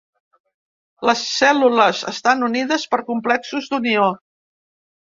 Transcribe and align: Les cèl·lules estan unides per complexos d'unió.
Les 1.09 1.21
cèl·lules 1.33 2.01
estan 2.15 2.43
unides 2.49 2.89
per 2.95 3.03
complexos 3.13 3.73
d'unió. 3.77 4.13